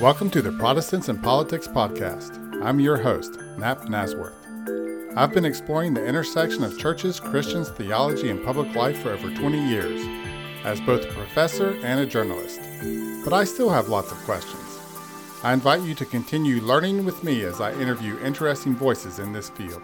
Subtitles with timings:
[0.00, 2.62] Welcome to the Protestants and Politics Podcast.
[2.64, 4.34] I'm your host, Napp Nazworth.
[5.16, 9.68] I've been exploring the intersection of churches, Christians, theology, and public life for over 20
[9.68, 10.00] years,
[10.64, 12.60] as both a professor and a journalist.
[13.24, 14.78] But I still have lots of questions.
[15.44, 19.50] I invite you to continue learning with me as I interview interesting voices in this
[19.50, 19.82] field.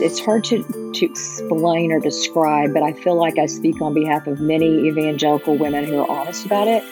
[0.00, 0.62] It's hard to,
[0.94, 5.56] to explain or describe, but I feel like I speak on behalf of many evangelical
[5.56, 6.84] women who are honest about it.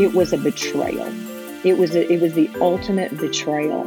[0.00, 1.08] It was a betrayal.
[1.64, 3.84] It was a, it was the ultimate betrayal.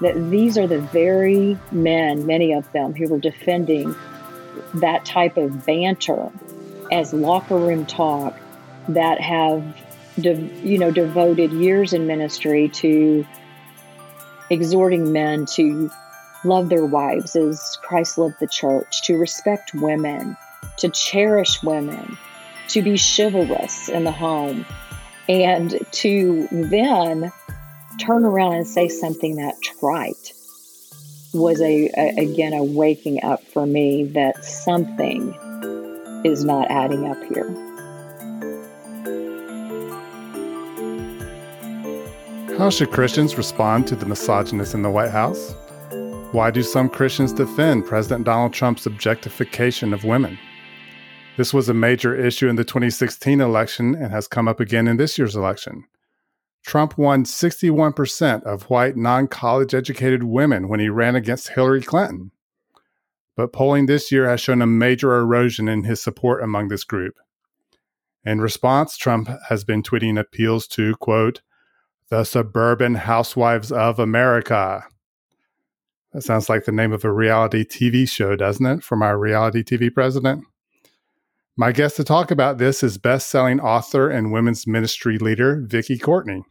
[0.00, 3.94] That these are the very men, many of them, who were defending
[4.74, 6.30] that type of banter
[6.92, 8.38] as locker room talk
[8.88, 9.64] that have
[10.16, 13.26] you know devoted years in ministry to
[14.50, 15.90] exhorting men to
[16.44, 20.36] love their wives as Christ loved the church, to respect women,
[20.78, 22.16] to cherish women,
[22.68, 24.64] to be chivalrous in the home,
[25.28, 27.32] and to then
[27.98, 30.32] turn around and say something that trite
[31.34, 35.34] was a, a again a waking up for me that something
[36.24, 37.48] is not adding up here.
[42.56, 45.54] How should Christians respond to the misogynist in the White House?
[46.32, 50.38] Why do some Christians defend President Donald Trump's objectification of women?
[51.38, 54.98] This was a major issue in the 2016 election and has come up again in
[54.98, 55.84] this year's election.
[56.66, 62.30] Trump won 61% of white non college educated women when he ran against Hillary Clinton.
[63.34, 67.14] But polling this year has shown a major erosion in his support among this group.
[68.22, 71.40] In response, Trump has been tweeting appeals to, quote,
[72.10, 74.84] the Suburban Housewives of America.
[76.12, 78.82] That sounds like the name of a reality TV show, doesn't it?
[78.82, 80.44] From our reality TV president.
[81.56, 86.44] My guest to talk about this is best-selling author and women's ministry leader Vicki Courtney.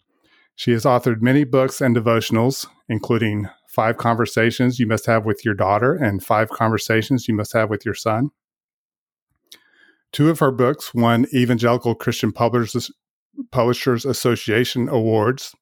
[0.56, 5.54] She has authored many books and devotionals, including Five Conversations You Must Have with Your
[5.54, 8.32] Daughter and Five Conversations You Must Have with Your Son.
[10.12, 12.92] Two of her books won Evangelical Christian Publishers,
[13.52, 15.56] Publishers Association awards,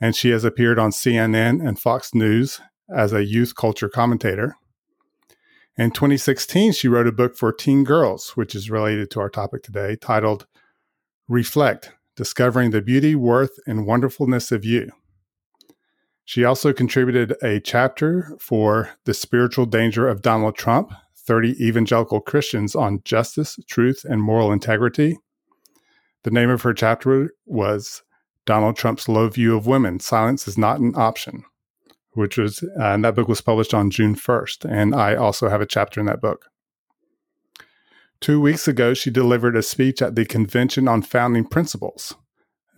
[0.00, 4.56] and she has appeared on CNN and Fox News as a youth culture commentator.
[5.76, 9.62] In 2016, she wrote a book for teen girls, which is related to our topic
[9.62, 10.46] today, titled
[11.28, 14.90] Reflect Discovering the Beauty, Worth, and Wonderfulness of You.
[16.24, 22.74] She also contributed a chapter for The Spiritual Danger of Donald Trump 30 Evangelical Christians
[22.74, 25.18] on Justice, Truth, and Moral Integrity
[26.24, 28.02] the name of her chapter was
[28.46, 31.44] Donald Trump's Low View of Women Silence is Not an Option,
[32.14, 34.64] which was, uh, and that book was published on June 1st.
[34.70, 36.46] And I also have a chapter in that book.
[38.20, 42.14] Two weeks ago, she delivered a speech at the Convention on Founding Principles.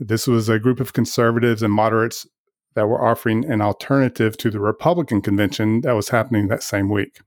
[0.00, 2.26] This was a group of conservatives and moderates
[2.74, 7.20] that were offering an alternative to the Republican convention that was happening that same week.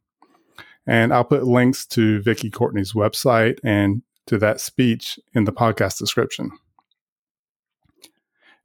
[0.85, 5.97] And I'll put links to Vicki Courtney's website and to that speech in the podcast
[5.97, 6.51] description.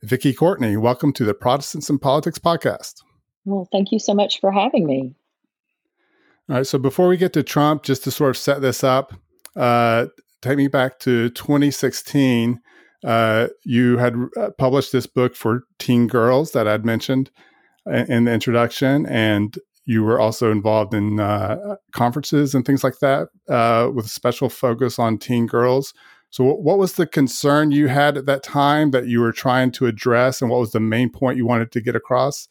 [0.02, 3.02] Vicki Courtney, welcome to the Protestants and Politics podcast.
[3.44, 5.14] Well, thank you so much for having me.
[6.48, 6.66] All right.
[6.66, 9.14] So before we get to Trump, just to sort of set this up,
[9.56, 10.06] uh,
[10.42, 12.60] take me back to 2016.
[13.02, 17.30] Uh, you had uh, published this book for teen girls that I'd mentioned
[17.86, 23.28] in the introduction, and you were also involved in uh, conferences and things like that
[23.48, 25.92] uh, with a special focus on teen girls.
[26.30, 29.86] So, what was the concern you had at that time that you were trying to
[29.86, 32.48] address, and what was the main point you wanted to get across?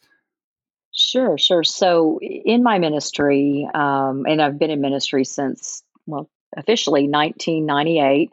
[0.94, 1.64] Sure, sure.
[1.64, 8.30] So, in my ministry, um, and I've been in ministry since, well, officially 1998,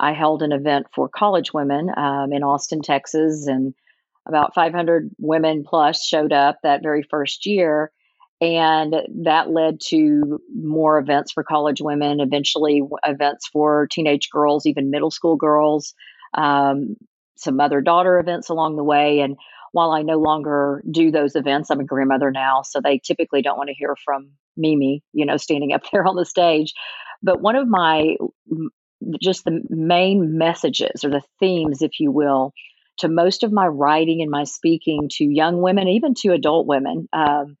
[0.00, 3.74] I held an event for college women um, in Austin, Texas, and
[4.26, 7.92] about 500 women plus showed up that very first year.
[8.40, 14.90] And that led to more events for college women, eventually, events for teenage girls, even
[14.90, 15.94] middle school girls,
[16.34, 16.96] um,
[17.36, 19.20] some mother daughter events along the way.
[19.20, 19.36] And
[19.72, 23.56] while I no longer do those events, I'm a grandmother now, so they typically don't
[23.56, 26.72] want to hear from Mimi, you know, standing up there on the stage.
[27.22, 28.16] But one of my
[29.20, 32.52] just the main messages or the themes, if you will,
[32.98, 37.08] to most of my writing and my speaking to young women, even to adult women,
[37.12, 37.56] um,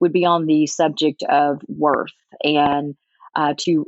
[0.00, 2.12] would be on the subject of worth
[2.42, 2.96] and
[3.36, 3.84] uh, to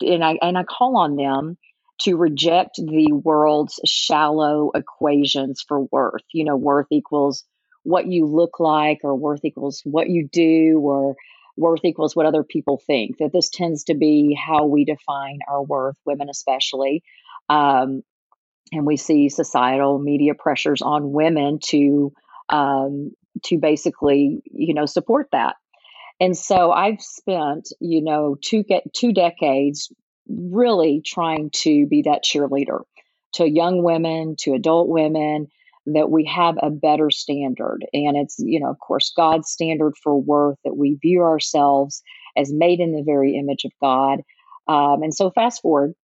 [0.00, 1.56] and I and I call on them
[2.02, 6.22] to reject the world's shallow equations for worth.
[6.32, 7.44] You know, worth equals
[7.82, 11.16] what you look like, or worth equals what you do, or
[11.56, 15.62] worth equals what other people think, that this tends to be how we define our
[15.62, 17.02] worth, women especially.
[17.48, 18.02] Um,
[18.72, 22.12] and we see societal media pressures on women to
[22.48, 23.12] um,
[23.44, 25.56] to basically, you know, support that.
[26.20, 29.90] And so I've spent, you know, two get two decades
[30.28, 32.80] really trying to be that cheerleader
[33.34, 35.48] to young women, to adult women,
[35.86, 37.84] that we have a better standard.
[37.92, 42.02] And it's, you know, of course, God's standard for worth, that we view ourselves
[42.36, 44.20] as made in the very image of God.
[44.68, 45.94] Um, and so, fast forward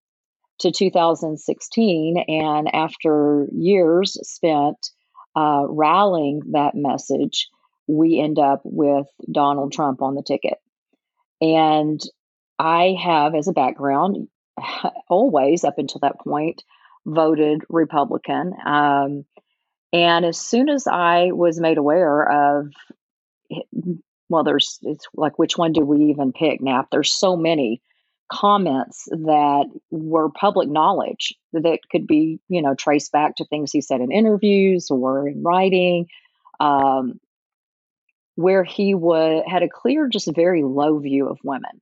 [0.61, 4.76] to 2016, and after years spent
[5.37, 7.49] uh, rallying that message,
[7.87, 10.59] we end up with Donald Trump on the ticket.
[11.41, 12.00] And
[12.58, 14.28] I have, as a background,
[15.08, 16.62] always up until that point,
[17.06, 18.55] voted Republican.
[18.66, 19.25] Um,
[19.93, 22.72] and as soon as I was made aware of,
[24.28, 26.87] well, there's, it's like, which one do we even pick now?
[26.90, 27.81] There's so many
[28.31, 33.81] comments that were public knowledge that could be, you know, traced back to things he
[33.81, 36.08] said in interviews or in writing,
[36.60, 37.19] um,
[38.34, 41.81] where he would had a clear, just very low view of women.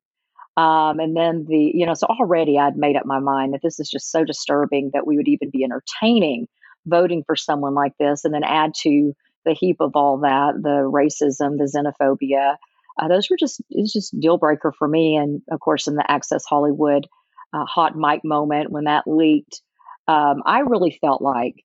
[0.57, 3.79] Um, and then the, you know, so already I'd made up my mind that this
[3.79, 6.49] is just so disturbing that we would even be entertaining
[6.87, 8.25] voting for someone like this.
[8.25, 9.13] And then add to
[9.45, 12.57] the heap of all that the racism, the xenophobia.
[12.99, 15.17] Uh, those were just, it's just deal breaker for me.
[15.17, 17.07] And of course, in the Access Hollywood
[17.53, 19.61] uh, hot mic moment when that leaked,
[20.09, 21.57] um, I really felt like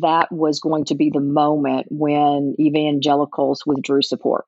[0.00, 4.46] that was going to be the moment when evangelicals withdrew support.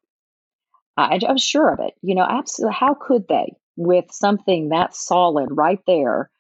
[0.96, 1.94] I, I was sure of it.
[2.02, 2.76] You know, absolutely.
[2.78, 6.30] How could they, with something that solid right there,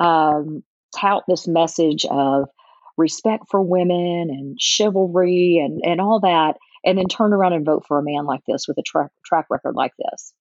[0.00, 0.62] um,
[0.96, 2.48] tout this message of
[2.96, 7.84] respect for women and chivalry and, and all that, and then turn around and vote
[7.86, 10.32] for a man like this with a track track record like this?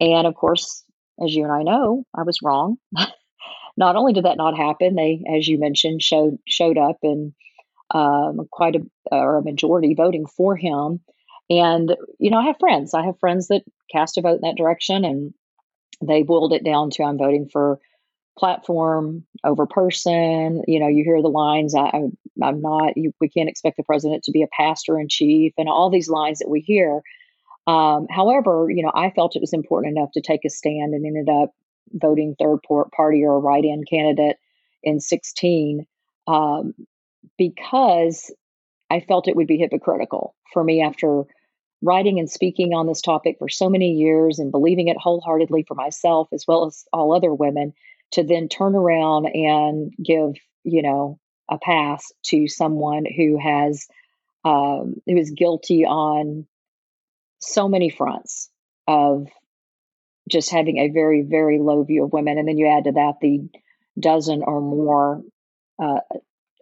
[0.00, 0.84] And of course,
[1.22, 2.76] as you and I know, I was wrong.
[3.76, 7.32] not only did that not happen, they, as you mentioned, showed showed up and
[7.90, 11.00] um, quite a or a majority voting for him.
[11.50, 12.94] And, you know, I have friends.
[12.94, 15.34] I have friends that cast a vote in that direction and
[16.00, 17.78] they boiled it down to I'm voting for
[18.38, 20.62] platform over person.
[20.66, 21.90] You know, you hear the lines, I,
[22.42, 25.68] I'm not, you, we can't expect the president to be a pastor in chief, and
[25.68, 27.02] all these lines that we hear.
[27.66, 31.06] Um, however, you know, I felt it was important enough to take a stand and
[31.06, 31.50] ended up
[31.92, 32.58] voting third
[32.96, 34.36] party or write in candidate
[34.82, 35.86] in 16
[36.26, 36.74] um,
[37.38, 38.32] because
[38.92, 41.24] I felt it would be hypocritical for me after
[41.80, 45.74] writing and speaking on this topic for so many years and believing it wholeheartedly for
[45.74, 47.72] myself as well as all other women
[48.12, 51.18] to then turn around and give, you know,
[51.50, 53.88] a pass to someone who has
[54.44, 56.46] um, who is guilty on
[57.38, 58.50] so many fronts
[58.86, 59.26] of
[60.28, 62.36] just having a very very low view of women.
[62.36, 63.48] And then you add to that the
[63.98, 65.22] dozen or more
[65.82, 66.00] uh,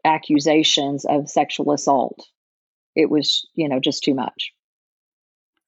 [0.04, 2.26] accusations of sexual assault.
[2.96, 4.52] It was you know just too much.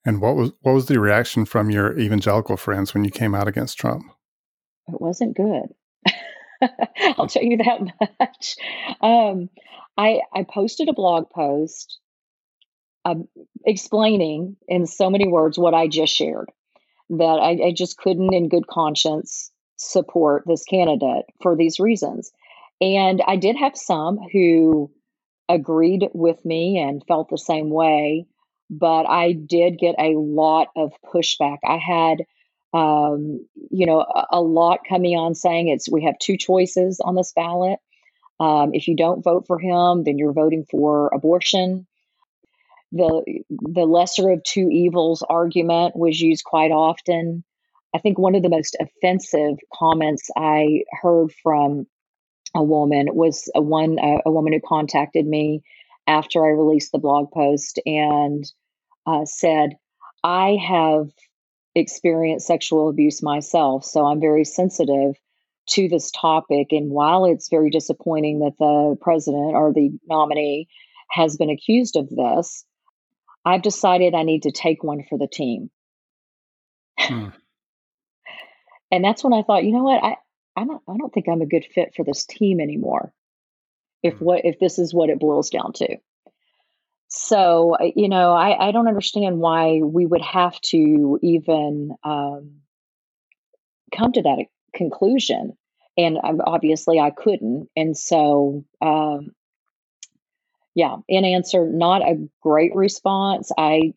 [0.05, 3.47] And what was what was the reaction from your evangelical friends when you came out
[3.47, 4.03] against trump?
[4.87, 5.73] It wasn't good.
[7.17, 7.79] I'll tell you that
[8.19, 8.55] much.
[9.01, 9.49] Um,
[9.97, 11.99] i i posted a blog post
[13.05, 13.27] um,
[13.65, 16.49] explaining in so many words what i just shared
[17.09, 22.31] that I, I just couldn't in good conscience support this candidate for these reasons
[22.83, 24.91] and i did have some who
[25.49, 28.25] agreed with me and felt the same way,
[28.69, 31.57] but I did get a lot of pushback.
[31.65, 32.23] I had,
[32.73, 37.15] um, you know, a, a, lot coming on saying it's we have two choices on
[37.15, 37.79] this ballot.
[38.39, 41.85] Um, if you don't vote for him, then you're voting for abortion.
[42.91, 47.43] The the lesser of two evils argument was used quite often.
[47.95, 51.85] I think one of the most offensive comments I heard from
[52.55, 55.63] a woman was a one a, a woman who contacted me
[56.07, 58.45] after I released the blog post and
[59.05, 59.77] uh, said,
[60.23, 61.09] "I have
[61.75, 65.15] experienced sexual abuse myself, so I'm very sensitive."
[65.65, 66.67] to this topic.
[66.71, 70.67] And while it's very disappointing that the president or the nominee
[71.09, 72.65] has been accused of this,
[73.45, 75.69] I've decided I need to take one for the team.
[76.99, 77.29] Hmm.
[78.91, 80.03] and that's when I thought, you know what?
[80.03, 80.17] I,
[80.55, 83.13] I don't I don't think I'm a good fit for this team anymore.
[84.01, 84.25] If hmm.
[84.25, 85.97] what if this is what it boils down to.
[87.07, 92.61] So you know, I, I don't understand why we would have to even um,
[93.95, 94.45] come to that
[94.75, 95.55] conclusion.
[95.95, 97.69] And obviously, I couldn't.
[97.75, 99.35] And so, um,
[100.73, 100.95] yeah.
[101.07, 103.51] In answer, not a great response.
[103.55, 103.93] I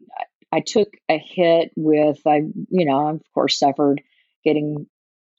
[0.53, 4.03] I took a hit with I you know of course suffered
[4.45, 4.87] getting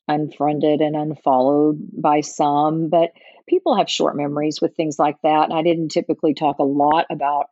[0.08, 3.12] unfriended and unfollowed by some, but
[3.48, 5.50] people have short memories with things like that.
[5.50, 7.48] And I didn't typically talk a lot about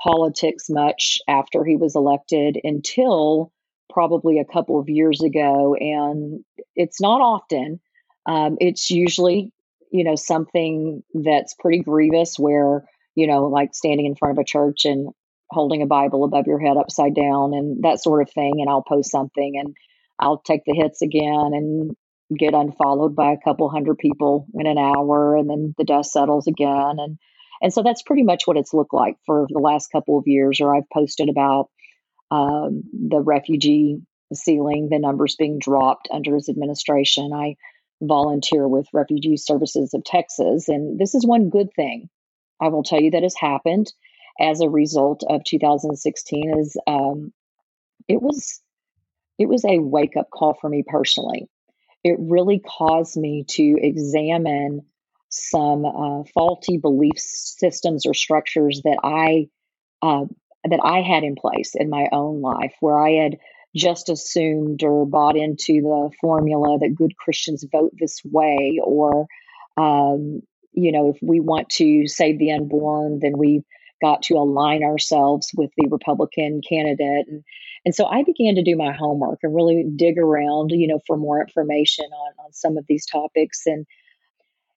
[0.00, 3.52] politics much after he was elected until
[3.90, 5.74] probably a couple of years ago.
[5.78, 6.44] And
[6.74, 7.80] it's not often,
[8.26, 9.52] um, it's usually,
[9.92, 12.84] you know, something that's pretty grievous where,
[13.14, 15.10] you know, like standing in front of a church and
[15.50, 18.54] holding a Bible above your head upside down and that sort of thing.
[18.58, 19.76] And I'll post something and
[20.24, 21.96] I'll take the hits again and
[22.36, 26.46] get unfollowed by a couple hundred people in an hour and then the dust settles
[26.46, 26.96] again.
[26.98, 27.18] And
[27.62, 30.60] and so that's pretty much what it's looked like for the last couple of years
[30.60, 31.70] or i've posted about
[32.30, 33.98] um, the refugee
[34.32, 37.32] ceiling the numbers being dropped under his administration.
[37.32, 37.56] I
[38.02, 42.08] volunteer with refugee services of texas and this is one good thing.
[42.60, 43.92] I will tell you that has happened.
[44.40, 47.32] As a result of 2016 is um,
[48.08, 48.60] it was
[49.38, 51.48] it was a wake up call for me personally
[52.04, 54.82] it really caused me to examine
[55.30, 59.48] some uh, faulty belief systems or structures that I
[60.02, 60.26] uh,
[60.64, 63.38] that I had in place in my own life, where I had
[63.74, 69.26] just assumed or bought into the formula that good Christians vote this way, or
[69.76, 73.64] um, you know, if we want to save the unborn, then we've
[74.00, 77.26] got to align ourselves with the Republican candidate.
[77.28, 77.42] And
[77.84, 81.16] and so I began to do my homework and really dig around, you know, for
[81.16, 83.62] more information on, on some of these topics.
[83.66, 83.86] And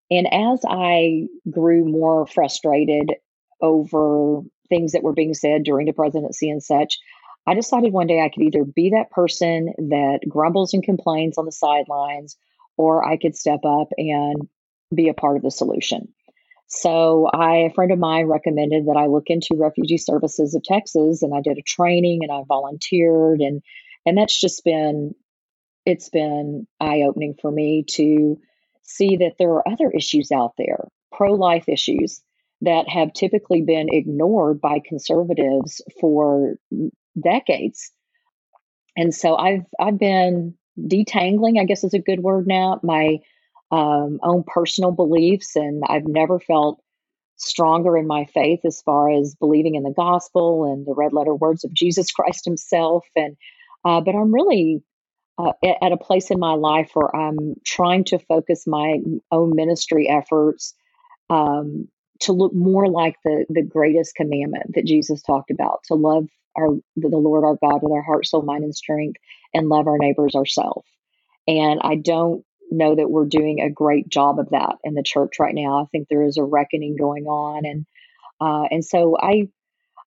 [0.10, 3.16] and as I grew more frustrated
[3.62, 6.98] over things that were being said during the presidency and such,
[7.46, 11.46] I decided one day I could either be that person that grumbles and complains on
[11.46, 12.38] the sidelines,
[12.78, 14.48] or I could step up and
[14.94, 16.14] be a part of the solution.
[16.68, 21.24] So I, a friend of mine recommended that I look into Refugee Services of Texas,
[21.24, 23.62] and I did a training and I volunteered, and
[24.06, 25.16] and that's just been
[25.86, 28.38] it's been eye opening for me to
[28.84, 32.22] see that there are other issues out there, pro life issues
[32.62, 36.56] that have typically been ignored by conservatives for
[37.22, 37.92] decades.
[38.98, 43.20] And so I've I've been detangling, I guess is a good word now, my
[43.72, 46.82] um, own personal beliefs, and I've never felt
[47.38, 51.36] stronger in my faith as far as believing in the gospel and the red letter
[51.36, 53.06] words of Jesus Christ Himself.
[53.16, 53.38] And
[53.86, 54.84] uh, but I'm really
[55.38, 58.98] uh, at a place in my life where I'm trying to focus my
[59.32, 60.74] own ministry efforts
[61.30, 61.88] um,
[62.22, 66.26] to look more like the the greatest commandment that Jesus talked about: to love
[66.58, 69.20] our the Lord our God with our heart, soul, mind, and strength,
[69.54, 70.88] and love our neighbors ourselves.
[71.48, 75.40] And I don't know that we're doing a great job of that in the church
[75.40, 75.82] right now.
[75.82, 77.86] I think there is a reckoning going on, and
[78.40, 79.50] uh, and so I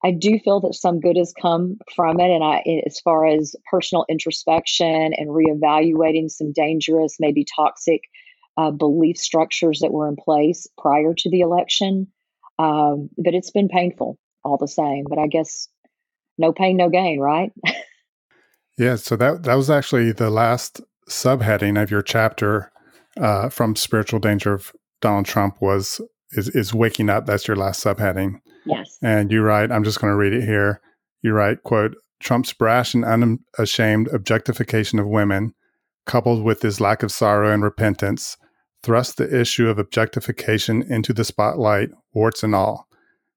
[0.02, 2.30] I do feel that some good has come from it.
[2.30, 8.02] And I, as far as personal introspection and reevaluating some dangerous, maybe toxic
[8.56, 12.06] uh, belief structures that were in place prior to the election,
[12.58, 15.04] um, but it's been painful all the same.
[15.08, 15.68] But I guess
[16.38, 17.52] no pain, no gain, right?
[18.78, 18.96] yeah.
[18.96, 22.70] So that that was actually the last subheading of your chapter
[23.20, 26.00] uh, from spiritual danger of Donald Trump was
[26.32, 27.26] is, is waking up.
[27.26, 28.40] That's your last subheading.
[28.64, 28.98] Yes.
[29.02, 30.80] And you write, I'm just going to read it here.
[31.22, 35.54] You write, quote, Trump's brash and unashamed objectification of women,
[36.06, 38.36] coupled with his lack of sorrow and repentance,
[38.82, 42.86] thrust the issue of objectification into the spotlight, warts and all.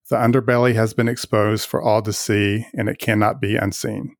[0.09, 4.15] The underbelly has been exposed for all to see, and it cannot be unseen.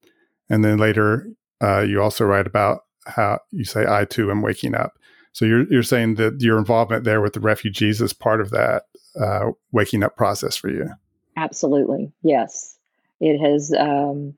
[0.49, 1.27] And then later,
[1.61, 4.97] uh, you also write about how you say, I too am waking up.
[5.31, 8.83] So you're, you're saying that your involvement there with the refugees is part of that
[9.19, 10.89] uh, waking up process for you.
[11.35, 12.11] Absolutely.
[12.21, 12.77] Yes.
[13.19, 14.35] It has, um,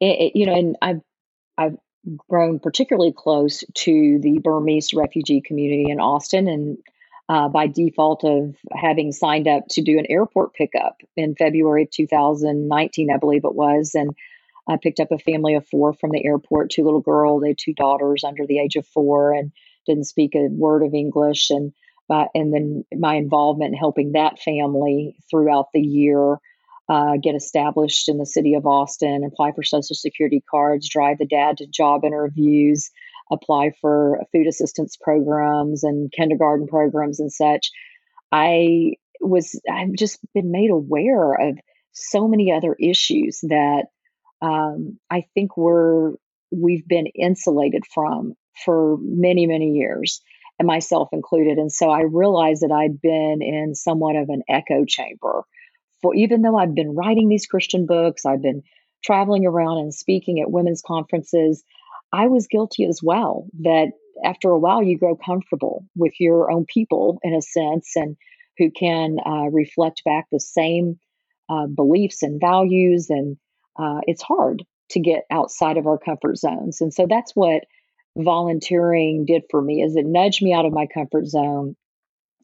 [0.00, 1.00] it, it, you know, and I've,
[1.56, 1.76] I've
[2.28, 6.78] grown particularly close to the Burmese refugee community in Austin and
[7.28, 11.90] uh, by default of having signed up to do an airport pickup in February of
[11.90, 13.94] 2019, I believe it was.
[13.94, 14.16] And
[14.68, 17.58] I picked up a family of four from the airport, two little girls, they had
[17.58, 19.52] two daughters under the age of four and
[19.86, 21.50] didn't speak a word of English.
[21.50, 21.72] And,
[22.10, 26.38] uh, and then my involvement in helping that family throughout the year
[26.88, 31.26] uh, get established in the city of Austin, apply for Social Security cards, drive the
[31.26, 32.90] dad to job interviews,
[33.30, 37.70] apply for food assistance programs and kindergarten programs and such.
[38.32, 41.58] I was, I've just been made aware of
[41.92, 43.86] so many other issues that
[44.42, 46.12] um, I think we're
[46.50, 50.20] we've been insulated from for many many years,
[50.58, 51.58] and myself included.
[51.58, 55.44] And so I realized that I'd been in somewhat of an echo chamber.
[56.00, 58.62] For even though I've been writing these Christian books, I've been
[59.04, 61.64] traveling around and speaking at women's conferences,
[62.12, 63.46] I was guilty as well.
[63.60, 63.92] That
[64.24, 68.16] after a while, you grow comfortable with your own people in a sense, and
[68.58, 70.98] who can uh, reflect back the same
[71.48, 73.08] uh, beliefs and values.
[73.10, 73.36] And
[73.78, 76.80] uh, it's hard to get outside of our comfort zones.
[76.80, 77.64] And so that's what
[78.16, 81.76] volunteering did for me is it nudged me out of my comfort zone.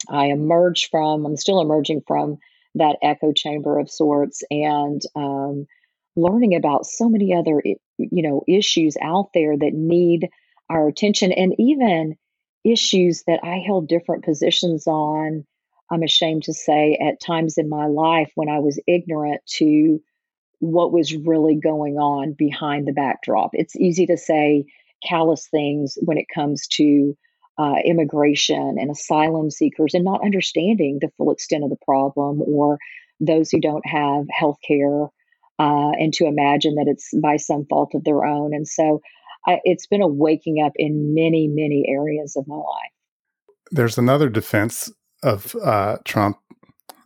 [0.09, 2.37] I emerged from, I'm still emerging from
[2.77, 5.67] that echo chamber of sorts and um,
[6.17, 10.29] learning about so many other, you know, issues out there that need
[10.69, 12.17] our attention and even
[12.65, 15.45] issues that I held different positions on.
[15.91, 20.01] I'm ashamed to say at times in my life when I was ignorant to
[20.65, 23.51] what was really going on behind the backdrop.
[23.53, 24.65] It's easy to say
[25.07, 27.15] callous things when it comes to
[27.59, 32.79] uh, immigration and asylum seekers and not understanding the full extent of the problem or
[33.21, 35.05] those who don't have health care
[35.59, 38.55] uh, and to imagine that it's by some fault of their own.
[38.55, 39.03] And so
[39.47, 42.93] I, it's been a waking up in many, many areas of my life.
[43.71, 44.91] There's another defense
[45.23, 46.39] of uh, Trump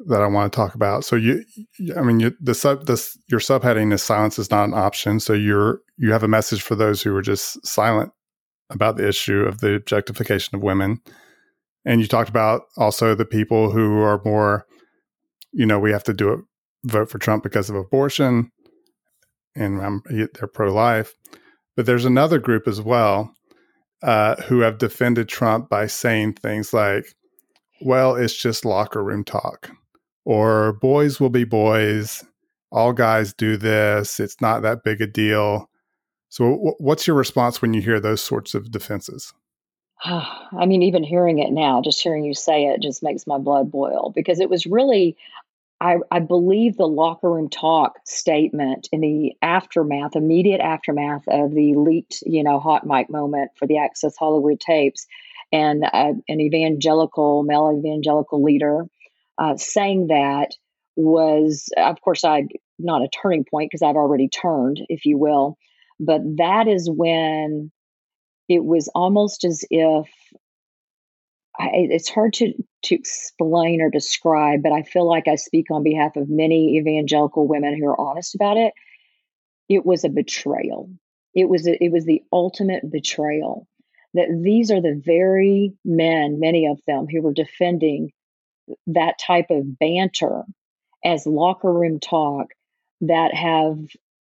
[0.07, 1.05] that I want to talk about.
[1.05, 1.45] So you,
[1.97, 5.21] I mean, you, the sub, this your subheading is silence is not an option.
[5.21, 8.13] So you're you have a message for those who are just silent
[8.71, 11.01] about the issue of the objectification of women,
[11.85, 14.67] and you talked about also the people who are more,
[15.53, 16.41] you know, we have to do it,
[16.85, 18.53] vote for Trump because of abortion,
[19.57, 21.15] and um, they're pro life.
[21.77, 23.33] But there's another group as well
[24.03, 27.15] uh, who have defended Trump by saying things like,
[27.81, 29.71] well, it's just locker room talk,
[30.29, 32.23] or boys will be boys.
[32.71, 34.21] All guys do this.
[34.21, 35.71] It's not that big a deal.
[36.29, 39.33] So, w- what's your response when you hear those sorts of defenses?
[40.05, 43.71] I mean, even hearing it now, just hearing you say it just makes my blood
[43.71, 45.17] boil because it was really,
[45.81, 51.75] I, I believe the locker room talk statement in the aftermath, immediate aftermath of the
[51.75, 55.07] leaked, you know, hot mic moment for the Access Hollywood tapes,
[55.53, 58.91] and uh, an evangelical, male evangelical leader
[59.39, 60.49] uh, saying that
[60.97, 62.45] was, of course, I
[62.79, 65.57] not a turning point because I've already turned, if you will,
[66.01, 67.71] but that is when
[68.49, 70.09] it was almost as if
[71.59, 72.53] I, it's hard to
[72.85, 77.49] to explain or describe, but I feel like I speak on behalf of many evangelical
[77.49, 78.73] women who are honest about it.
[79.69, 80.91] It was a betrayal.
[81.35, 83.67] It was a, it was the ultimate betrayal.
[84.15, 88.11] That these are the very men, many of them, who were defending
[88.89, 90.45] that type of banter
[91.05, 92.49] as locker room talk
[93.03, 93.79] that have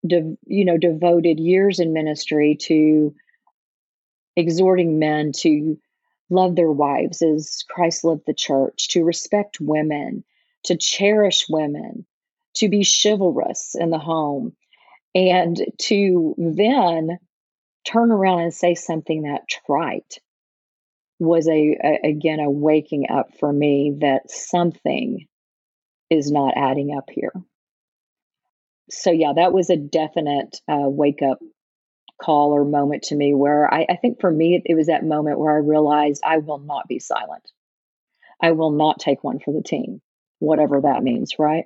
[0.05, 3.13] de- you know devoted years in ministry to
[4.35, 5.77] exhorting men to
[6.29, 10.23] love their wives as Christ loved the church, to respect women,
[10.63, 12.05] to cherish women,
[12.55, 14.55] to be chivalrous in the home,
[15.13, 17.19] and to then
[17.85, 20.19] turn around and say something that trite
[21.21, 25.27] was a, a, again a waking up for me that something
[26.09, 27.31] is not adding up here.
[28.89, 31.37] So yeah, that was a definite uh, wake up
[32.19, 35.05] call or moment to me where I, I think for me, it, it was that
[35.05, 37.51] moment where I realized I will not be silent.
[38.41, 40.01] I will not take one for the team,
[40.39, 41.65] whatever that means, right?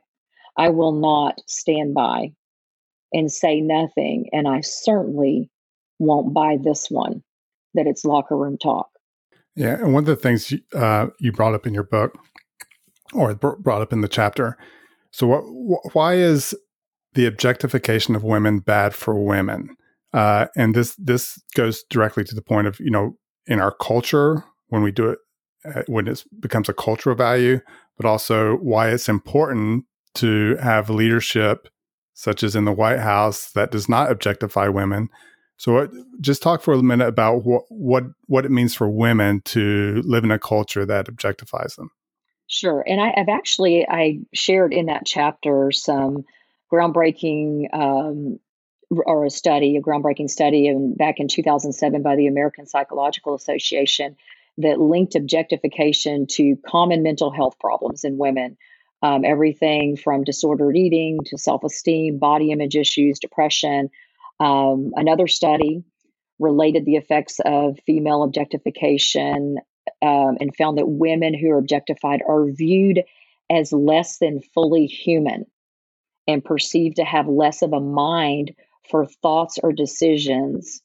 [0.57, 2.33] I will not stand by
[3.13, 4.29] and say nothing.
[4.33, 5.49] And I certainly
[5.97, 7.23] won't buy this one
[7.73, 8.89] that it's locker room talk.
[9.55, 9.75] Yeah.
[9.75, 12.17] And one of the things uh, you brought up in your book
[13.13, 14.57] or brought up in the chapter.
[15.11, 16.53] So, what, wh- why is
[17.13, 19.75] the objectification of women bad for women?
[20.13, 24.43] Uh, and this this goes directly to the point of you know in our culture
[24.67, 25.19] when we do it
[25.65, 27.59] uh, when it becomes a cultural value,
[27.97, 31.67] but also why it's important to have leadership
[32.13, 35.09] such as in the White House that does not objectify women.
[35.57, 39.41] So, what, just talk for a minute about what what what it means for women
[39.45, 41.91] to live in a culture that objectifies them.
[42.47, 46.25] Sure, and I, have actually I shared in that chapter some
[46.71, 48.39] groundbreaking um,
[48.89, 54.15] or a study, a groundbreaking study in, back in 2007 by the American Psychological Association
[54.57, 58.57] that linked objectification to common mental health problems in women.
[59.01, 63.89] Um, everything from disordered eating to self esteem, body image issues, depression.
[64.39, 65.83] Um, another study
[66.39, 69.57] related the effects of female objectification
[70.01, 73.03] um, and found that women who are objectified are viewed
[73.49, 75.45] as less than fully human
[76.27, 78.51] and perceived to have less of a mind
[78.89, 80.81] for thoughts or decisions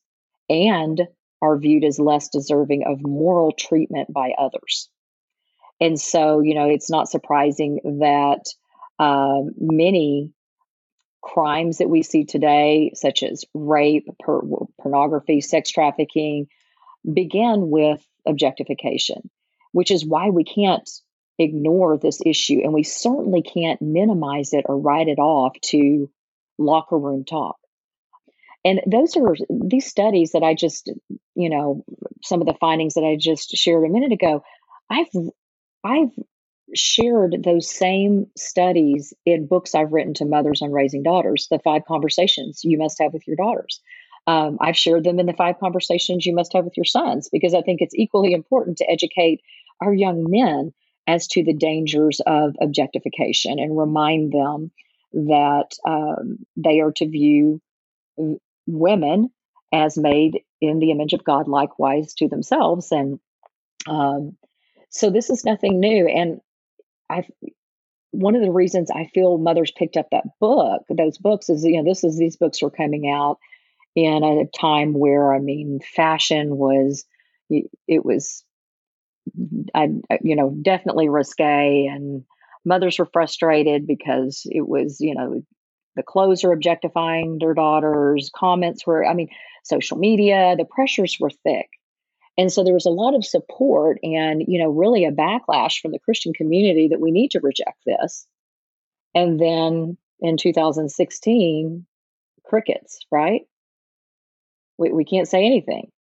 [0.49, 1.03] and
[1.43, 4.89] are viewed as less deserving of moral treatment by others.
[5.81, 8.45] And so, you know, it's not surprising that
[8.99, 10.33] uh, many
[11.23, 14.43] crimes that we see today, such as rape, per-
[14.81, 16.47] pornography, sex trafficking,
[17.11, 19.31] begin with objectification,
[19.73, 20.89] which is why we can't
[21.39, 22.61] ignore this issue.
[22.63, 26.11] And we certainly can't minimize it or write it off to
[26.59, 27.57] locker room talk.
[28.65, 30.91] And those are these studies that I just,
[31.35, 31.85] you know,
[32.23, 34.43] some of the findings that I just shared a minute ago.
[34.91, 35.09] I've
[35.83, 36.11] I've
[36.75, 41.83] shared those same studies in books I've written to mothers on raising daughters, the five
[41.87, 43.81] conversations you must have with your daughters.
[44.27, 47.55] Um, I've shared them in the five conversations you must have with your sons because
[47.55, 49.41] I think it's equally important to educate
[49.81, 50.73] our young men
[51.07, 54.71] as to the dangers of objectification and remind them
[55.13, 57.61] that um, they are to view
[58.67, 59.31] women
[59.73, 62.93] as made in the image of God, likewise to themselves.
[62.93, 63.19] And
[63.89, 64.37] um,
[64.91, 66.07] so this is nothing new.
[66.07, 66.41] And
[67.11, 67.25] I,
[68.13, 71.77] one of the reasons I feel mothers picked up that book, those books, is you
[71.77, 73.39] know this is these books were coming out
[73.95, 77.05] in a time where I mean fashion was
[77.51, 78.45] it was
[79.75, 79.89] I
[80.23, 82.25] you know definitely risque and
[82.65, 85.43] mothers were frustrated because it was you know
[85.97, 89.29] the clothes are objectifying their daughters comments were I mean
[89.65, 91.69] social media the pressures were thick
[92.39, 95.93] and so there was a lot of support and, you know, really a backlash from
[95.93, 98.27] the Christian community that we need to reject this.
[99.15, 101.87] And then in 2016,
[102.45, 103.43] crickets, right?
[104.79, 105.91] We, we can't say anything.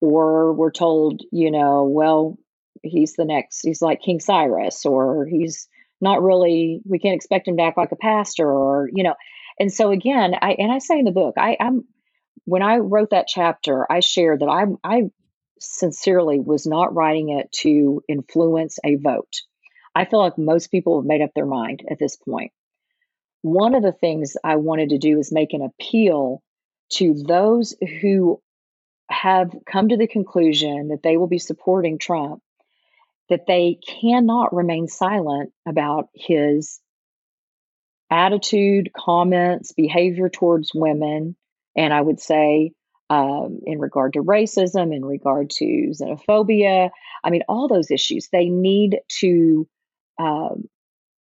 [0.00, 2.38] Or we're told, you know, well,
[2.82, 5.68] he's the next, he's like King Cyrus, or he's
[6.00, 9.14] not really, we can't expect him to act like a pastor, or, you know.
[9.58, 11.84] And so again, I, and I say in the book, I, I'm,
[12.44, 15.04] when I wrote that chapter, I shared that I, I
[15.58, 19.42] sincerely was not writing it to influence a vote.
[19.94, 22.52] I feel like most people have made up their mind at this point.
[23.42, 26.42] One of the things I wanted to do is make an appeal
[26.94, 28.40] to those who
[29.10, 32.42] have come to the conclusion that they will be supporting Trump,
[33.28, 36.80] that they cannot remain silent about his
[38.10, 41.36] attitude, comments, behavior towards women,
[41.76, 42.72] and I would say
[43.10, 46.90] um, in regard to racism, in regard to xenophobia.
[47.22, 48.28] I mean, all those issues.
[48.32, 49.68] They need to
[50.18, 50.64] um,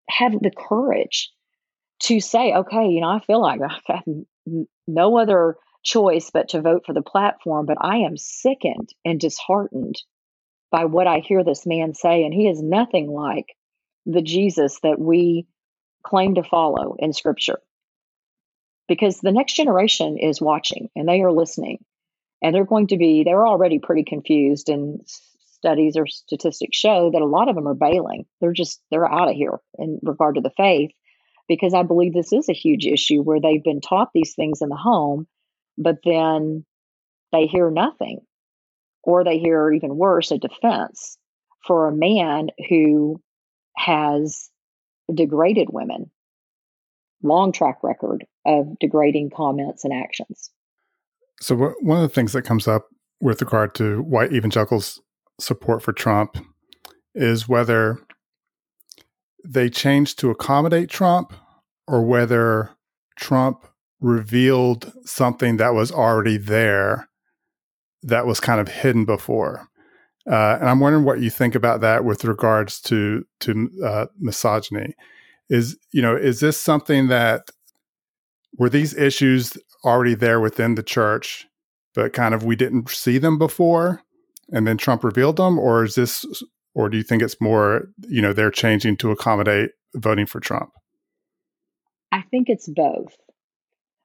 [0.09, 1.31] have the courage
[2.01, 4.05] to say, okay, you know, I feel like I have
[4.87, 9.97] no other choice but to vote for the platform, but I am sickened and disheartened
[10.71, 12.25] by what I hear this man say.
[12.25, 13.47] And he is nothing like
[14.05, 15.47] the Jesus that we
[16.05, 17.61] claim to follow in Scripture
[18.89, 21.85] because the next generation is watching and they are listening.
[22.41, 27.23] And they're going to be they're already pretty confused and studies or statistics show that
[27.23, 28.27] a lot of them are bailing.
[28.41, 30.93] They're just they're out of here in regard to the faith
[31.49, 34.69] because i believe this is a huge issue where they've been taught these things in
[34.69, 35.27] the home
[35.77, 36.65] but then
[37.33, 38.21] they hear nothing
[39.03, 41.17] or they hear even worse a defense
[41.67, 43.21] for a man who
[43.77, 44.51] has
[45.13, 46.11] degraded women
[47.23, 50.51] long track record of degrading comments and actions.
[51.41, 52.89] So, one of the things that comes up
[53.21, 55.01] with regard to white evangelicals'
[55.41, 56.37] support for Trump
[57.15, 57.99] is whether
[59.45, 61.33] they changed to accommodate Trump
[61.87, 62.71] or whether
[63.17, 63.67] Trump
[64.01, 67.09] revealed something that was already there
[68.03, 69.69] that was kind of hidden before.
[70.31, 74.95] Uh, and I'm wondering what you think about that with regards to to uh, misogyny.
[75.51, 77.51] Is you know is this something that
[78.57, 81.47] were these issues already there within the church,
[81.95, 84.03] but kind of we didn't see them before,
[84.51, 86.25] and then Trump revealed them, or is this,
[86.75, 90.71] or do you think it's more, you know, they're changing to accommodate voting for Trump?
[92.11, 93.17] I think it's both,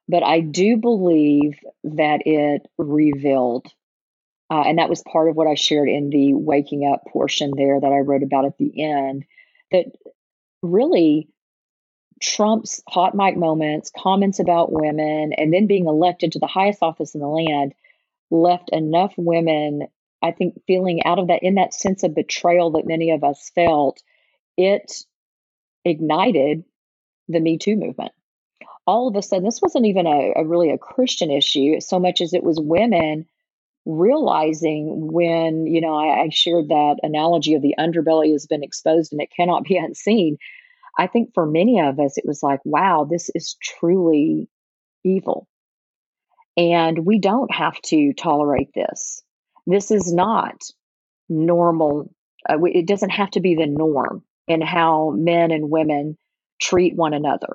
[0.08, 3.66] but I do believe that it revealed.
[4.50, 7.80] Uh, and that was part of what I shared in the waking up portion there
[7.80, 9.24] that I wrote about at the end.
[9.72, 9.86] That
[10.62, 11.28] really
[12.24, 17.14] Trump's hot mic moments, comments about women, and then being elected to the highest office
[17.14, 17.74] in the land
[18.30, 19.88] left enough women,
[20.22, 23.50] I think, feeling out of that, in that sense of betrayal that many of us
[23.54, 24.02] felt,
[24.56, 25.04] it
[25.84, 26.64] ignited
[27.28, 28.12] the Me Too movement.
[28.86, 32.22] All of a sudden, this wasn't even a, a really a Christian issue so much
[32.22, 33.26] as it was women
[33.84, 39.12] realizing when, you know, I, I shared that analogy of the underbelly has been exposed
[39.12, 40.38] and it cannot be unseen
[40.98, 44.48] I think for many of us, it was like, wow, this is truly
[45.04, 45.48] evil.
[46.56, 49.22] And we don't have to tolerate this.
[49.66, 50.62] This is not
[51.28, 52.14] normal.
[52.48, 56.16] Uh, it doesn't have to be the norm in how men and women
[56.60, 57.54] treat one another.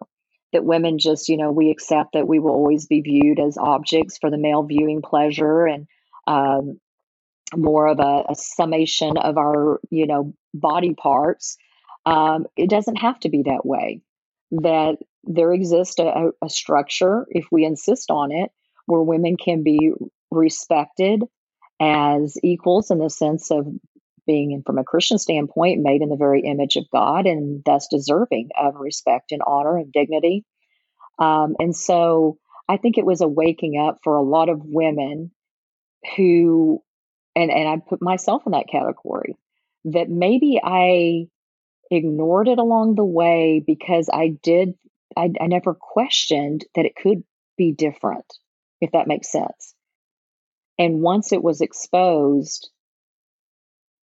[0.51, 4.17] that women just, you know, we accept that we will always be viewed as objects
[4.17, 5.87] for the male viewing pleasure and
[6.25, 6.79] um,
[7.55, 11.57] more of a, a, summation of our, you know, body parts.
[12.09, 14.01] Um, it doesn't have to be that way.
[14.51, 18.51] That there exists a, a structure, if we insist on it,
[18.87, 19.91] where women can be
[20.31, 21.23] respected
[21.79, 23.67] as equals in the sense of
[24.25, 28.49] being, from a Christian standpoint, made in the very image of God and thus deserving
[28.59, 30.45] of respect and honor and dignity.
[31.19, 35.31] Um, and so I think it was a waking up for a lot of women
[36.15, 36.81] who,
[37.35, 39.35] and, and I put myself in that category,
[39.85, 41.27] that maybe I
[41.91, 44.75] ignored it along the way because I did,
[45.17, 47.23] I, I never questioned that it could
[47.57, 48.25] be different,
[48.81, 49.75] if that makes sense.
[50.77, 52.69] And once it was exposed,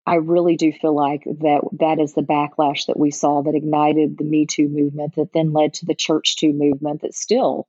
[0.07, 4.19] I really do feel like that that is the backlash that we saw that ignited
[4.19, 7.69] the Me Too movement that then led to the Church Too movement that's still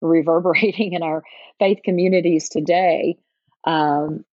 [0.00, 1.22] reverberating in our
[1.58, 3.18] faith communities today
[3.64, 4.24] um,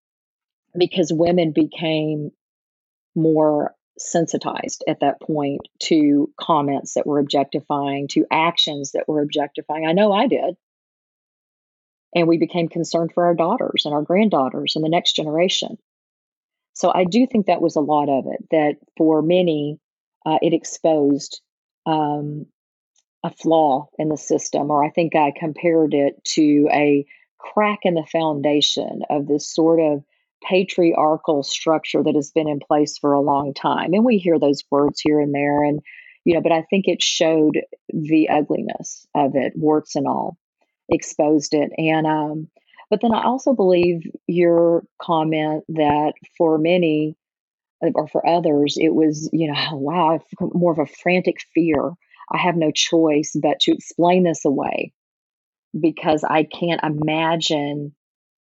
[0.76, 2.30] because women became
[3.14, 9.86] more sensitized at that point to comments that were objectifying, to actions that were objectifying.
[9.86, 10.56] I know I did.
[12.14, 15.76] And we became concerned for our daughters and our granddaughters and the next generation.
[16.74, 19.78] So I do think that was a lot of it, that for many,
[20.24, 21.40] uh, it exposed
[21.86, 22.46] um,
[23.22, 27.06] a flaw in the system, or I think I compared it to a
[27.38, 30.04] crack in the foundation of this sort of
[30.42, 33.92] patriarchal structure that has been in place for a long time.
[33.92, 35.80] And we hear those words here and there, and
[36.24, 40.36] you know, but I think it showed the ugliness of it, warts and all,
[40.88, 41.70] exposed it.
[41.78, 42.48] And um,
[42.90, 47.16] but then I also believe your comment that for many
[47.84, 51.92] uh, or for others, it was, you know, wow, more of a frantic fear.
[52.30, 54.92] I have no choice but to explain this away
[55.78, 57.94] because I can't imagine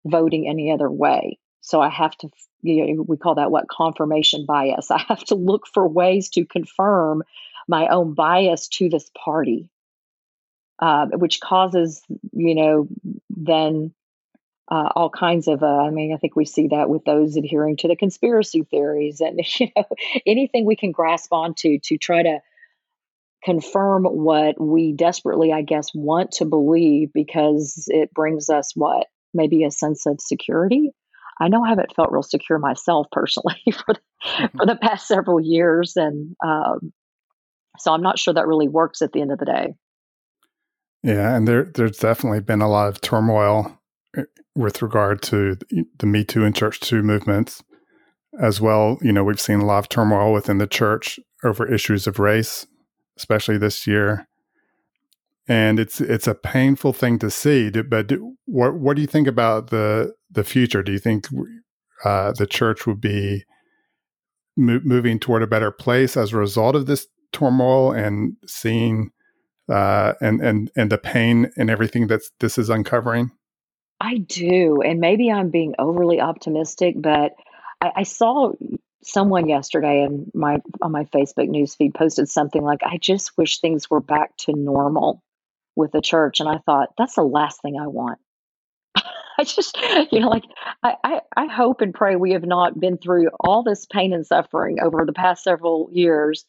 [0.06, 1.38] voting any other way.
[1.66, 2.30] So I have to,
[2.62, 4.88] you know, we call that what confirmation bias.
[4.92, 7.24] I have to look for ways to confirm
[7.66, 9.68] my own bias to this party,
[10.78, 12.00] uh, which causes,
[12.32, 12.88] you know,
[13.30, 13.92] then
[14.70, 17.78] uh, all kinds of, uh, I mean, I think we see that with those adhering
[17.78, 19.84] to the conspiracy theories and, you know,
[20.24, 22.38] anything we can grasp onto to try to
[23.42, 29.08] confirm what we desperately, I guess, want to believe because it brings us what?
[29.34, 30.92] Maybe a sense of security.
[31.40, 34.56] I know I haven't felt real secure myself personally for the, mm-hmm.
[34.56, 35.92] for the past several years.
[35.96, 36.92] And um,
[37.78, 39.74] so I'm not sure that really works at the end of the day.
[41.02, 43.78] Yeah, and there there's definitely been a lot of turmoil
[44.56, 45.56] with regard to
[45.98, 47.62] the Me Too and Church Too movements.
[48.40, 52.06] As well, you know, we've seen a lot of turmoil within the church over issues
[52.06, 52.66] of race,
[53.16, 54.26] especially this year.
[55.48, 57.70] And it's it's a painful thing to see.
[57.70, 58.12] But
[58.46, 60.82] what what do you think about the the future?
[60.82, 61.28] Do you think
[62.04, 63.44] uh, the church would be
[64.56, 69.10] mo- moving toward a better place as a result of this turmoil and seeing
[69.68, 73.30] uh, and and and the pain and everything that this is uncovering?
[74.00, 74.82] I do.
[74.82, 77.32] And maybe I'm being overly optimistic, but
[77.80, 78.52] I, I saw
[79.02, 83.88] someone yesterday in my on my Facebook newsfeed posted something like, I just wish things
[83.88, 85.22] were back to normal
[85.76, 86.40] with the church.
[86.40, 88.18] And I thought, that's the last thing I want.
[88.96, 89.78] I just,
[90.10, 90.44] you know, like
[90.82, 94.26] I, I, I hope and pray we have not been through all this pain and
[94.26, 96.44] suffering over the past several years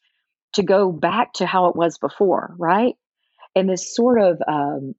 [0.54, 2.96] to go back to how it was before, right?
[3.56, 4.96] And this sort of um,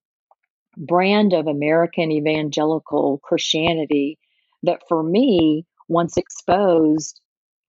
[0.76, 4.18] brand of American evangelical Christianity
[4.62, 7.20] that for me, once exposed,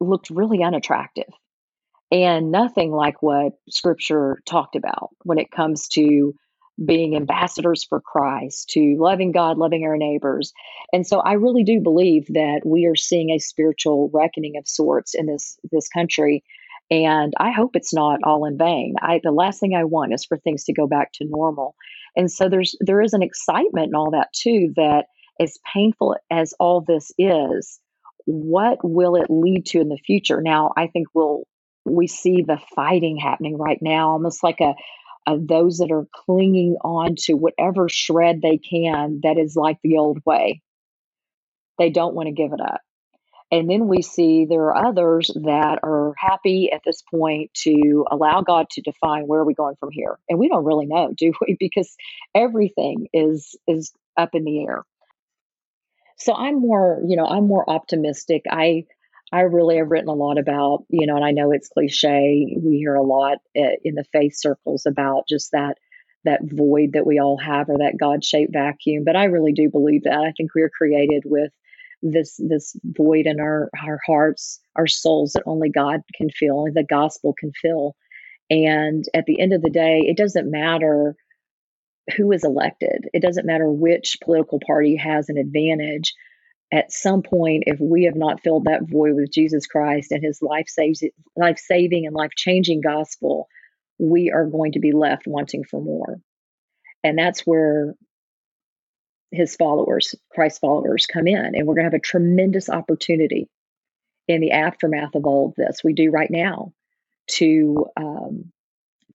[0.02, 1.32] looked really unattractive
[2.12, 6.34] and nothing like what scripture talked about when it comes to
[6.86, 10.54] being ambassadors for Christ, to loving God, loving our neighbors.
[10.94, 15.14] And so I really do believe that we are seeing a spiritual reckoning of sorts
[15.14, 16.44] in this this country.
[16.92, 18.96] And I hope it's not all in vain.
[19.02, 21.76] I the last thing I want is for things to go back to normal.
[22.16, 25.06] And so there's there is an excitement and all that too that
[25.40, 27.80] as painful as all this is,
[28.26, 30.42] what will it lead to in the future?
[30.42, 31.44] Now, I think we'll
[31.86, 34.76] we see the fighting happening right now, almost like a,
[35.38, 40.20] those that are clinging on to whatever shred they can that is like the old
[40.26, 40.62] way.
[41.78, 42.82] They don't want to give it up.
[43.52, 48.42] And then we see there are others that are happy at this point to allow
[48.42, 50.20] God to define where are we going from here.
[50.30, 51.56] And we don't really know, do we?
[51.60, 51.96] Because
[52.36, 54.84] everything is is up in the air.
[56.18, 58.44] So I'm more, you know, I'm more optimistic.
[58.50, 58.86] I
[59.32, 62.58] I really have written a lot about, you know, and I know it's cliche.
[62.62, 65.78] We hear a lot eh, in the faith circles about just that
[66.26, 69.04] that void that we all have or that God-shaped vacuum.
[69.06, 70.20] But I really do believe that.
[70.20, 71.52] I think we are created with
[72.02, 76.76] this this void in our our hearts, our souls that only God can fill, and
[76.76, 77.96] the gospel can fill.
[78.50, 81.16] And at the end of the day, it doesn't matter
[82.16, 83.08] who is elected.
[83.14, 86.14] It doesn't matter which political party has an advantage.
[86.72, 90.42] At some point, if we have not filled that void with Jesus Christ and his
[90.42, 91.04] life saves
[91.36, 93.48] life saving and life changing gospel,
[93.98, 96.20] we are going to be left wanting for more.
[97.04, 97.96] And that's where
[99.32, 101.56] his followers, Christ followers, come in.
[101.56, 103.48] And we're going to have a tremendous opportunity
[104.28, 105.84] in the aftermath of all of this.
[105.84, 106.74] We do right now
[107.32, 108.52] to um,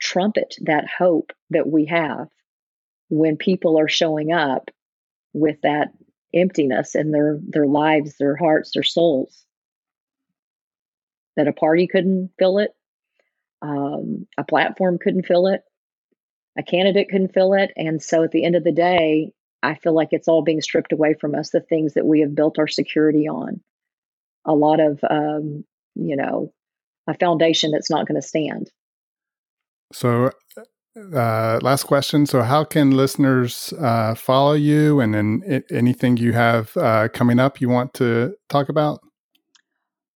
[0.01, 2.29] trumpet that hope that we have
[3.09, 4.71] when people are showing up
[5.33, 5.89] with that
[6.35, 9.45] emptiness in their their lives, their hearts, their souls.
[11.37, 12.71] That a party couldn't fill it,
[13.61, 15.63] um, a platform couldn't fill it,
[16.57, 19.95] a candidate couldn't fill it, and so at the end of the day, I feel
[19.95, 21.51] like it's all being stripped away from us.
[21.51, 23.61] The things that we have built our security on,
[24.45, 26.53] a lot of um, you know,
[27.07, 28.71] a foundation that's not going to stand.
[29.93, 30.31] So
[30.97, 32.27] uh, last question.
[32.27, 37.61] So, how can listeners uh, follow you and then anything you have uh, coming up
[37.61, 39.01] you want to talk about?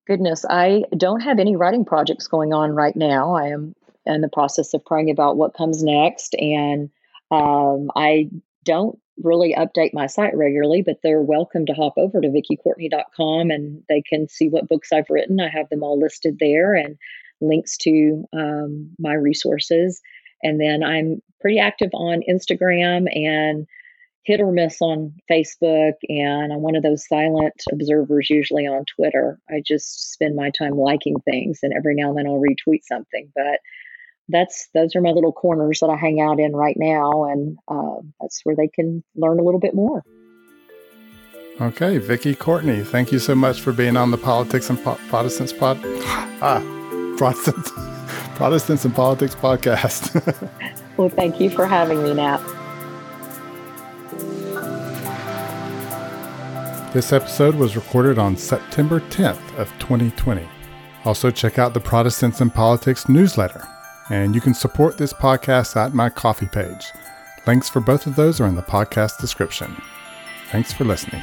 [0.06, 3.34] Goodness, I don't have any writing projects going on right now.
[3.34, 3.74] I am
[4.08, 6.34] in the process of praying about what comes next.
[6.34, 6.90] And
[7.30, 8.30] um, I
[8.64, 13.82] don't really update my site regularly, but they're welcome to hop over to vickicourtney.com and
[13.88, 15.40] they can see what books I've written.
[15.40, 16.96] I have them all listed there and
[17.40, 20.00] links to um, my resources.
[20.42, 23.66] And then I'm pretty active on Instagram and
[24.24, 25.94] hit or miss on Facebook.
[26.08, 29.38] And I'm one of those silent observers usually on Twitter.
[29.48, 33.32] I just spend my time liking things and every now and then I'll retweet something.
[33.34, 33.60] But
[34.28, 37.96] that's those are my little corners that I hang out in right now, and uh,
[38.20, 40.04] that's where they can learn a little bit more.
[41.60, 45.52] Okay, Vicki Courtney, thank you so much for being on the Politics and po- Protestants
[45.52, 45.78] pod.
[46.40, 46.60] Ah,
[47.16, 47.72] Protestants.
[48.38, 50.14] Protestants and Politics podcast.
[50.96, 52.40] well, thank you for having me, Napp.
[56.92, 60.48] This episode was recorded on September 10th of 2020.
[61.04, 63.66] Also check out the Protestants and Politics newsletter,
[64.08, 66.92] and you can support this podcast at my Ko-fi page.
[67.44, 69.76] Links for both of those are in the podcast description.
[70.52, 71.22] Thanks for listening.